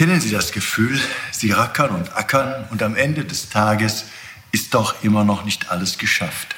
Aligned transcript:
Kennen 0.00 0.22
Sie 0.22 0.30
das 0.30 0.52
Gefühl, 0.52 0.98
Sie 1.30 1.50
rackern 1.50 1.90
und 1.90 2.16
ackern 2.16 2.64
und 2.70 2.82
am 2.82 2.96
Ende 2.96 3.22
des 3.22 3.50
Tages 3.50 4.06
ist 4.50 4.72
doch 4.72 5.04
immer 5.04 5.24
noch 5.24 5.44
nicht 5.44 5.70
alles 5.70 5.98
geschafft. 5.98 6.56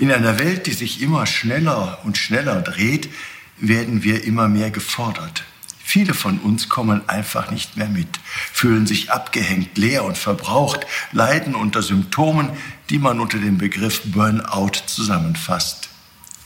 In 0.00 0.10
einer 0.10 0.40
Welt, 0.40 0.66
die 0.66 0.72
sich 0.72 1.00
immer 1.00 1.24
schneller 1.26 2.00
und 2.02 2.18
schneller 2.18 2.60
dreht, 2.62 3.10
werden 3.58 4.02
wir 4.02 4.24
immer 4.24 4.48
mehr 4.48 4.72
gefordert. 4.72 5.44
Viele 5.84 6.14
von 6.14 6.40
uns 6.40 6.68
kommen 6.68 7.08
einfach 7.08 7.52
nicht 7.52 7.76
mehr 7.76 7.88
mit, 7.88 8.08
fühlen 8.52 8.88
sich 8.88 9.12
abgehängt, 9.12 9.78
leer 9.78 10.02
und 10.02 10.18
verbraucht, 10.18 10.84
leiden 11.12 11.54
unter 11.54 11.80
Symptomen, 11.80 12.50
die 12.90 12.98
man 12.98 13.20
unter 13.20 13.38
dem 13.38 13.56
Begriff 13.56 14.02
Burnout 14.06 14.72
zusammenfasst. 14.86 15.90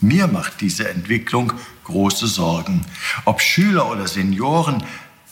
Mir 0.00 0.26
macht 0.26 0.60
diese 0.60 0.90
Entwicklung 0.90 1.54
große 1.84 2.26
Sorgen. 2.26 2.84
Ob 3.24 3.40
Schüler 3.40 3.90
oder 3.90 4.06
Senioren, 4.06 4.84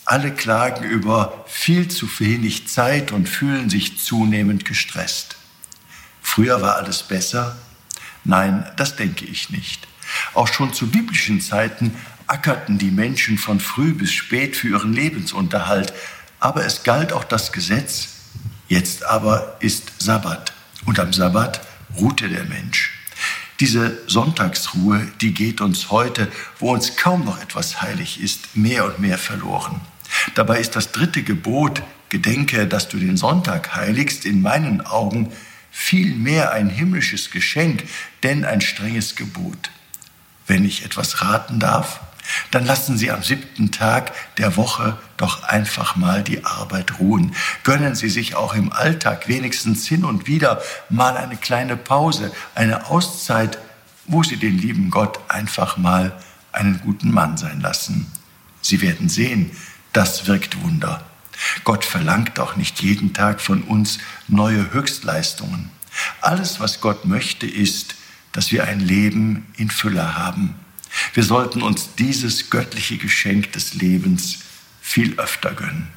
alle 0.07 0.33
klagen 0.33 0.85
über 0.85 1.45
viel 1.49 1.89
zu 1.89 2.09
wenig 2.21 2.69
Zeit 2.69 3.11
und 3.11 3.29
fühlen 3.29 3.69
sich 3.69 3.99
zunehmend 3.99 4.65
gestresst. 4.65 5.37
Früher 6.23 6.63
war 6.63 6.77
alles 6.77 7.03
besser? 7.03 7.57
Nein, 8.25 8.65
das 8.77 8.97
denke 8.97 9.25
ich 9.25 9.51
nicht. 9.51 9.87
Auch 10.33 10.47
schon 10.47 10.73
zu 10.73 10.89
biblischen 10.89 11.41
Zeiten 11.41 11.95
ackerten 12.29 12.79
die 12.79 12.93
Menschen 12.93 13.37
von 13.37 13.59
früh 13.59 13.93
bis 13.95 14.13
spät 14.13 14.57
für 14.57 14.69
ihren 14.69 14.93
Lebensunterhalt, 14.93 15.93
aber 16.39 16.65
es 16.65 16.85
galt 16.85 17.13
auch 17.13 17.25
das 17.25 17.51
Gesetz. 17.51 18.09
Jetzt 18.69 19.05
aber 19.05 19.57
ist 19.61 19.93
Sabbat 19.99 20.53
und 20.85 21.01
am 21.01 21.13
Sabbat 21.13 21.61
ruhte 21.97 22.29
der 22.29 22.45
Mensch. 22.45 22.93
Diese 23.59 23.99
Sonntagsruhe, 24.07 25.09
die 25.21 25.33
geht 25.33 25.61
uns 25.61 25.91
heute, 25.91 26.31
wo 26.59 26.73
uns 26.73 26.97
kaum 26.97 27.25
noch 27.25 27.41
etwas 27.41 27.81
heilig 27.83 28.21
ist, 28.21 28.57
mehr 28.57 28.85
und 28.85 29.01
mehr 29.01 29.19
verloren. 29.19 29.81
Dabei 30.35 30.61
ist 30.61 30.77
das 30.77 30.93
dritte 30.93 31.23
Gebot, 31.23 31.83
gedenke, 32.09 32.67
dass 32.67 32.89
du 32.89 32.99
den 32.99 33.17
Sonntag 33.17 33.75
heiligst, 33.75 34.25
in 34.25 34.43
meinen 34.43 34.81
Augen 34.81 35.33
viel 35.71 36.15
mehr 36.15 36.53
ein 36.53 36.71
himmlisches 36.71 37.31
Geschenk, 37.31 37.85
denn 38.23 38.45
ein 38.45 38.61
strenges 38.61 39.15
Gebot. 39.17 39.71
Wenn 40.47 40.65
ich 40.65 40.85
etwas 40.85 41.23
raten 41.23 41.59
darf, 41.59 42.01
dann 42.51 42.65
lassen 42.65 42.97
Sie 42.97 43.11
am 43.11 43.23
siebten 43.23 43.71
Tag 43.71 44.13
der 44.37 44.57
Woche 44.57 44.99
doch 45.17 45.45
einfach 45.45 45.97
mal 45.97 46.23
die 46.23 46.45
Arbeit 46.45 46.99
ruhen. 46.99 47.35
Gönnen 47.63 47.95
Sie 47.95 48.09
sich 48.09 48.35
auch 48.35 48.55
im 48.55 48.73
Alltag 48.73 49.29
wenigstens 49.29 49.87
hin 49.87 50.05
und 50.05 50.27
wieder 50.27 50.61
mal 50.89 51.17
eine 51.17 51.37
kleine 51.37 51.77
Pause, 51.77 52.33
eine 52.55 52.87
Auszeit, 52.89 53.59
wo 54.07 54.23
Sie 54.23 54.37
den 54.37 54.59
lieben 54.59 54.91
Gott 54.91 55.21
einfach 55.29 55.77
mal 55.77 56.17
einen 56.53 56.81
guten 56.81 57.11
Mann 57.11 57.37
sein 57.37 57.61
lassen. 57.61 58.11
Sie 58.61 58.81
werden 58.81 59.09
sehen, 59.09 59.51
das 59.97 60.27
wirkt 60.27 60.63
Wunder. 60.63 61.03
Gott 61.65 61.85
verlangt 61.85 62.39
auch 62.39 62.57
nicht 62.57 62.83
jeden 62.83 63.15
Tag 63.15 63.41
von 63.41 63.63
uns 63.63 63.99
neue 64.29 64.73
Höchstleistungen. 64.75 65.71
Alles, 66.21 66.61
was 66.61 66.83
Gott 66.83 67.07
möchte, 67.07 67.47
ist, 67.47 67.95
dass 68.33 68.53
wir 68.53 68.65
ein 68.65 68.81
Leben 68.81 69.47
in 69.57 69.71
Fülle 69.71 70.15
haben. 70.17 70.55
Wir 71.15 71.25
sollten 71.25 71.63
uns 71.63 71.95
dieses 71.95 72.51
göttliche 72.51 72.99
Geschenk 72.99 73.53
des 73.53 73.73
Lebens 73.73 74.41
viel 74.83 75.19
öfter 75.19 75.55
gönnen. 75.55 75.89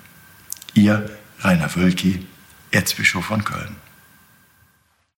Ihr 0.74 1.10
Rainer 1.42 1.76
Wölki, 1.76 2.26
Erzbischof 2.72 3.26
von 3.26 3.44
Köln. 3.44 3.76